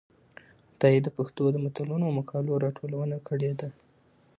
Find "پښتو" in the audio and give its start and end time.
1.17-1.43